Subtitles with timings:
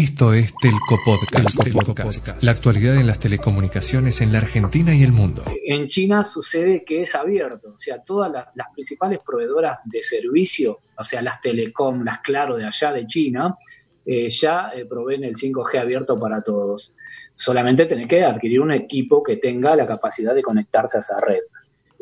[0.00, 5.44] Esto es Telco Podcast, La actualidad en las telecomunicaciones en la Argentina y el mundo.
[5.62, 11.04] En China sucede que es abierto, o sea, todas las, principales proveedoras de servicio, o
[11.04, 13.58] sea, las telecom, las claro de allá de China,
[14.06, 16.96] eh, ya eh, proveen el 5G abierto para todos.
[17.34, 21.42] Solamente tenés que adquirir un equipo que tenga la capacidad de conectarse a esa red.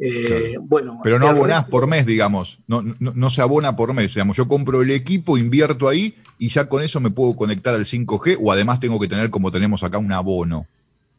[0.00, 2.58] Eh, bueno, Pero no abonás por mes, digamos.
[2.66, 4.14] No, no, se abona por mes.
[4.14, 7.84] Digamos, yo compro el equipo, invierto ahí y ya con eso me puedo conectar al
[7.84, 10.66] 5G o además tengo que tener, como tenemos acá, un abono.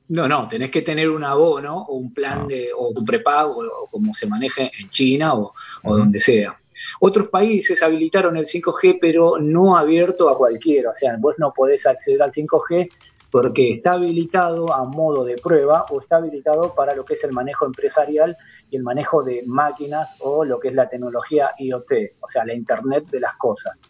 [0.08, 2.48] No, no, tenés que tener un abono o un plan ah.
[2.48, 5.54] de, o un prepago, o, como se maneje en China o,
[5.84, 6.58] donde sea.
[7.02, 10.92] Otros países habilitaron el 5G, pero no abierto a cualquiera.
[10.92, 12.90] O sea, vos no podés acceder al 5G
[13.32, 17.32] porque está habilitado a modo de prueba o está habilitado para lo que es el
[17.32, 18.36] manejo empresarial
[18.70, 22.54] y el manejo de máquinas o lo que es la tecnología IoT, o sea, la
[22.54, 23.82] Internet de las cosas.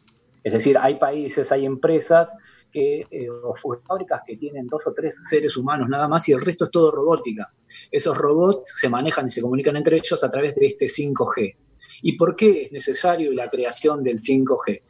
[0.44, 2.36] Es decir, hay países, hay empresas
[2.72, 6.42] que, eh, o fábricas que tienen dos o tres seres humanos nada más y el
[6.42, 7.52] resto es todo robótica.
[7.92, 11.56] Esos robots se manejan y se comunican entre ellos a través de este 5G.
[12.02, 14.82] ¿Y por qué es necesario la creación del 5G?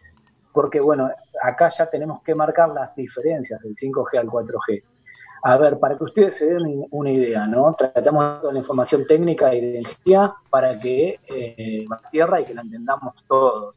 [0.52, 1.10] Porque, bueno,
[1.44, 4.84] acá ya tenemos que marcar las diferencias del 5G al 4G.
[5.44, 7.74] A ver, para que ustedes se den una idea, ¿no?
[7.74, 12.54] Tratamos toda la información técnica y de energía para que eh, la tierra y que
[12.54, 13.76] la entendamos todos.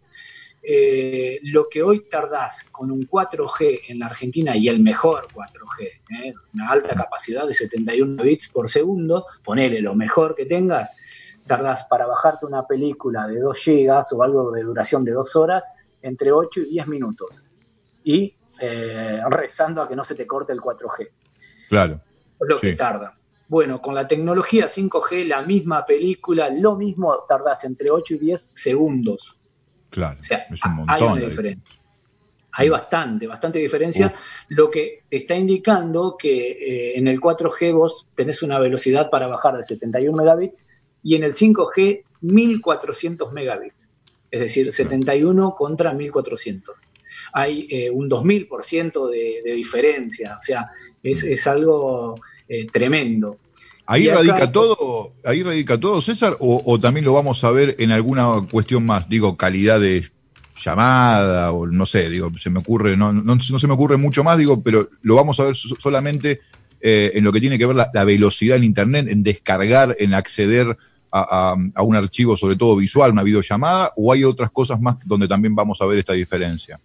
[0.65, 6.25] Eh, lo que hoy tardás con un 4G en la Argentina y el mejor 4G,
[6.25, 6.35] ¿eh?
[6.55, 10.97] una alta capacidad de 71 bits por segundo, ponele lo mejor que tengas,
[11.49, 15.73] tardás para bajarte una película de 2 gigas o algo de duración de 2 horas
[16.03, 17.45] entre 8 y 10 minutos.
[18.05, 21.09] Y eh, rezando a que no se te corte el 4G.
[21.69, 22.01] Claro.
[22.41, 23.19] Lo que tarda.
[23.49, 28.51] Bueno, con la tecnología 5G, la misma película, lo mismo tardás entre 8 y 10
[28.55, 29.39] segundos.
[29.91, 31.79] Claro, o sea, es un montón hay una diferencia.
[32.53, 34.13] Hay bastante, bastante diferencia,
[34.49, 39.57] lo que está indicando que eh, en el 4G vos tenés una velocidad para bajar
[39.57, 40.67] de 71 megabits
[41.03, 43.91] y en el 5G 1400 megabits,
[44.33, 46.89] es decir, 71 contra 1400.
[47.35, 50.71] Hay eh, un 2000% de, de diferencia, o sea,
[51.03, 53.39] es, es algo eh, tremendo.
[53.87, 58.47] Ahí radica todo, ahí radica todo, César, o, también lo vamos a ver en alguna
[58.51, 60.09] cuestión más, digo, calidad de
[60.57, 64.39] llamada, o no sé, digo, se me ocurre, no, no, se me ocurre mucho más,
[64.39, 66.41] digo, pero lo vamos a ver solamente
[66.81, 70.79] eh, en lo que tiene que ver la, velocidad en Internet, en descargar, en acceder
[71.13, 75.29] a, a, un archivo, sobre todo visual, una videollamada, o hay otras cosas más donde
[75.29, 76.81] también vamos a ver esta diferencia.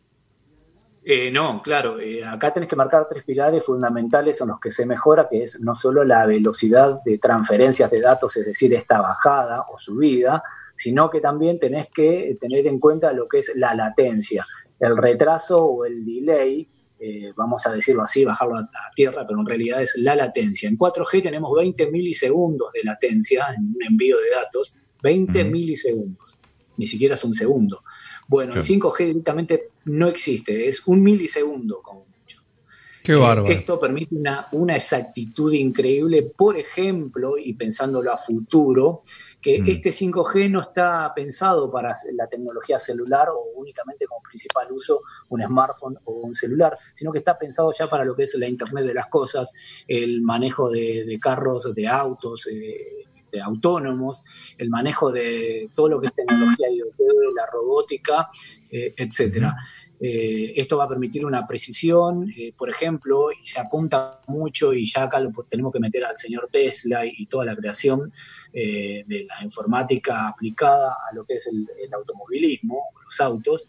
[1.09, 4.85] Eh, no, claro, eh, acá tenés que marcar tres pilares fundamentales en los que se
[4.85, 9.63] mejora, que es no solo la velocidad de transferencias de datos, es decir, esta bajada
[9.71, 10.43] o subida,
[10.75, 14.45] sino que también tenés que tener en cuenta lo que es la latencia,
[14.81, 16.67] el retraso o el delay,
[16.99, 20.67] eh, vamos a decirlo así, bajarlo a, tierra, pero en realidad es la latencia.
[20.67, 26.39] En 4G tenemos 20 milisegundos de latencia en un envío de datos, 20 milisegundos,
[26.77, 27.83] ni siquiera es un segundo.
[28.27, 32.06] Bueno, el 5G directamente no existe, es un milisegundo como mucho.
[33.07, 33.47] Qué bárbaro.
[33.47, 39.03] esto permite una, una, exactitud increíble, por ejemplo, y pensándolo a futuro,
[39.41, 39.69] que mm.
[39.69, 45.41] este 5G no está pensado para la tecnología celular o únicamente como principal uso un
[45.41, 48.85] smartphone o un celular, sino que está pensado ya para lo que es la Internet
[48.85, 49.53] de las cosas,
[49.87, 53.05] el manejo de, carros, de autos, eh,
[53.41, 54.25] autónomos,
[54.57, 56.99] el manejo de todo lo que es tecnología IoT,
[57.33, 58.29] la robótica,
[58.69, 59.55] eh, etcétera.
[59.99, 64.85] Eh, esto va a permitir una precisión, eh, por ejemplo, y se apunta mucho, y
[64.85, 68.11] ya acá lo, pues, tenemos que meter al señor Tesla y, toda la creación
[68.53, 73.65] de la informática aplicada a lo que es el, automovilismo, los autos.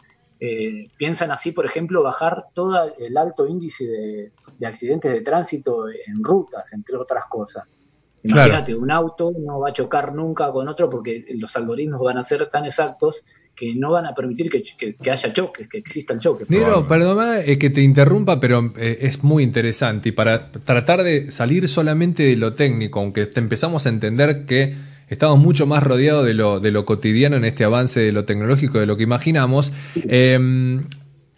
[0.97, 6.71] piensan así, por ejemplo, bajar todo el alto índice de accidentes de tránsito en rutas,
[6.73, 7.78] entre otras cosas.
[8.23, 12.23] Imagínate, un auto no va a chocar nunca con otro porque los algoritmos van a
[12.23, 13.25] ser tan exactos
[13.55, 16.45] que no van a permitir que, haya choques, que exista el choque.
[16.47, 20.09] Negro, perdona eh, que te interrumpa, pero eh, es muy interesante.
[20.09, 24.75] Y para tratar de salir solamente de lo técnico, aunque empezamos a entender que
[25.09, 28.79] estamos mucho más rodeados de lo, de lo cotidiano en este avance de lo tecnológico,
[28.79, 29.73] de lo que imaginamos.
[29.95, 30.79] Eh,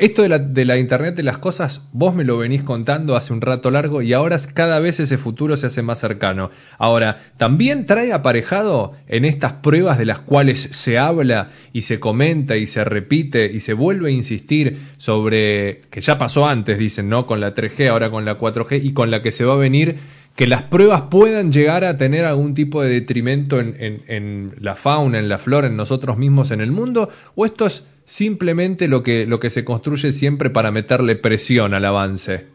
[0.02, 3.34] esto de la, de la, Internet de las cosas, vos me lo venís contando hace
[3.34, 6.50] un rato largo y ahora cada vez ese futuro se hace más cercano.
[6.80, 12.58] Ahora, también trae aparejado en estas pruebas de las cuales se habla y se comenta
[12.58, 17.28] y se repite y se vuelve a insistir sobre, que ya pasó antes, dicen, ¿no?
[17.28, 19.98] Con la 3G, ahora con la 4G y con la que se va a venir,
[20.42, 23.76] que las pruebas puedan llegar a tener algún tipo de detrimento en,
[24.08, 27.86] en, la fauna, en la flora, en nosotros mismos, en el mundo, o esto es
[28.06, 32.48] simplemente lo que, lo que se construye siempre para meterle presión al avance?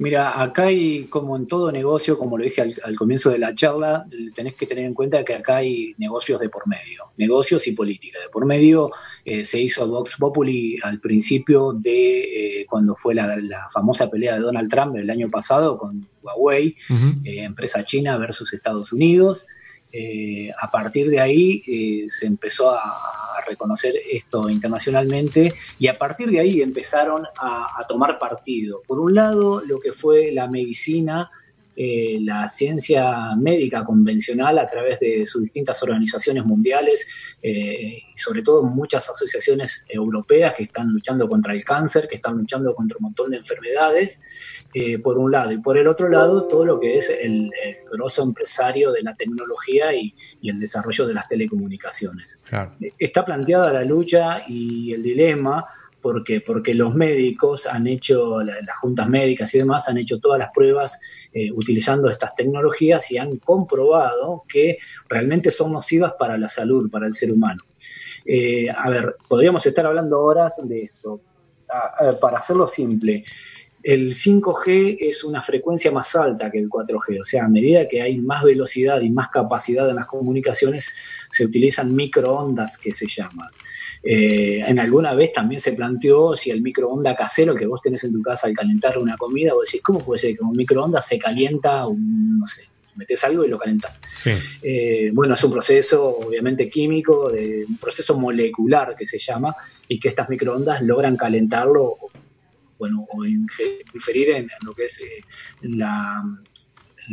[0.00, 4.06] Mira, acá hay, como en todo negocio, como lo dije al, comienzo de la charla,
[4.32, 8.20] tenés que tener en cuenta que acá hay negocios de por medio, negocios y política.
[8.20, 8.92] De por medio
[9.24, 14.40] eh, se hizo Vox Populi al principio de eh, cuando fue la, famosa pelea de
[14.40, 16.76] Donald Trump el año pasado con Huawei,
[17.24, 19.48] eh, empresa china versus Estados Unidos.
[20.62, 21.62] A partir de ahí
[22.08, 23.17] se empezó a,
[23.48, 28.82] reconocer esto internacionalmente y a partir de ahí empezaron a, tomar partido.
[28.86, 31.30] Por un lado, lo que fue la medicina,
[31.80, 37.06] eh, la ciencia médica convencional a través de sus distintas organizaciones mundiales
[37.40, 42.74] y sobre todo muchas asociaciones europeas que están luchando contra el cáncer, que están luchando
[42.74, 44.20] contra un montón de enfermedades.
[44.74, 47.50] Eh, por un lado, y por el otro lado, todo lo que es el,
[47.90, 52.38] grosso empresario de la tecnología y, el desarrollo de las telecomunicaciones.
[52.98, 55.64] Está planteada la lucha y el dilema
[56.00, 60.50] porque, porque los médicos han hecho, las juntas médicas y demás, han hecho todas las
[60.54, 61.00] pruebas
[61.32, 64.78] eh, utilizando estas tecnologías y han comprobado que
[65.08, 67.62] realmente son nocivas para la salud, para el ser humano.
[68.24, 71.20] Eh, a ver, podríamos estar hablando horas de esto.
[72.20, 73.24] para hacerlo simple,
[73.82, 78.02] el 5G es una frecuencia más alta que el 4G, o sea, a medida que
[78.02, 80.94] hay más velocidad y más capacidad en las comunicaciones,
[81.30, 83.48] se utilizan microondas que se llaman.
[84.02, 88.12] Eh, en alguna vez también se planteó si el microondas casero que vos tenés en
[88.12, 91.18] tu casa al calentar una comida, vos decís, ¿cómo puede ser que un microondas se
[91.18, 92.62] calienta, un, no sé,
[92.94, 94.00] metes algo y lo calentas?
[94.62, 99.54] Eh, bueno, es un proceso obviamente químico, de, un proceso molecular que se llama,
[99.88, 101.96] y que estas microondas logran calentarlo
[102.78, 105.24] bueno, o inferir en, lo que es eh,
[105.62, 106.22] la,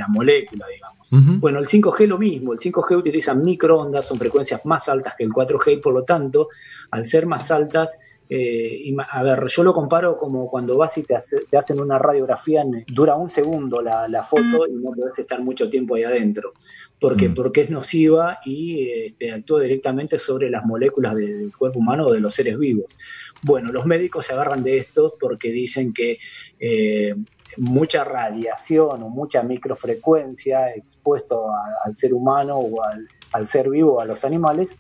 [0.08, 1.10] molécula, digamos.
[1.40, 5.32] Bueno, el 5G lo mismo, el 5G utiliza microondas, son frecuencias más altas que el
[5.32, 6.50] 4G y por lo tanto,
[6.92, 11.16] al ser más altas, eh, a ver, yo lo comparo como cuando vas y te,
[11.16, 16.04] hacen una radiografía, dura un segundo la, foto y no puedes estar mucho tiempo ahí
[16.04, 16.54] adentro.
[17.00, 17.30] ¿Por qué?
[17.30, 17.36] Mm.
[17.36, 22.14] Porque es nociva y eh, te actúa directamente sobre las moléculas del cuerpo humano o
[22.14, 22.98] de los seres vivos.
[23.44, 26.18] Bueno, los médicos se agarran de esto porque dicen que
[26.60, 27.16] eh,
[27.58, 31.48] mucha radiación o mucha microfrecuencia expuesto
[31.84, 34.76] al ser humano o al, ser vivo o a los animales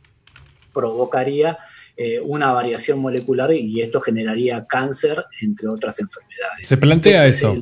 [0.73, 1.57] provocaría
[1.97, 6.67] eh, una variación molecular y esto generaría cáncer, entre otras enfermedades.
[6.67, 7.55] ¿Se plantea eso?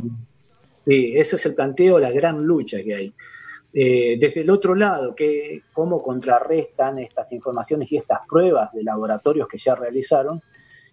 [0.86, 3.14] sí, ese es el planteo, la gran lucha que hay.
[3.76, 9.48] Eh, desde el otro lado, que, cómo contrarrestan estas informaciones y estas pruebas de laboratorios
[9.48, 10.42] que ya realizaron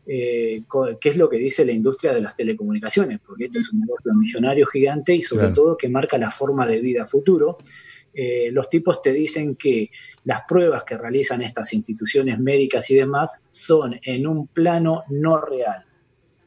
[0.07, 0.63] eh,
[1.01, 4.13] qué es lo que dice la industria de las telecomunicaciones, porque este es un negocio
[4.15, 7.59] millonario gigante y sobre todo que marca la forma de vida futuro.
[8.13, 9.91] Eh, los tipos te dicen que
[10.25, 15.85] las pruebas que realizan estas instituciones médicas y demás son en un plano no real.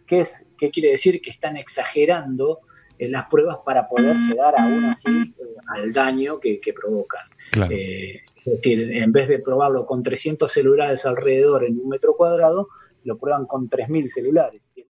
[0.06, 1.22] ¿Qué, es, qué quiere decir?
[1.22, 2.60] Que están exagerando
[3.00, 7.28] en las pruebas para poder llegar aún así eh, al daño que, provocan.
[7.72, 12.68] es decir, en vez de probarlo con 300 celulares alrededor en un metro cuadrado,
[13.04, 14.74] lo prueban con 3.000 celulares.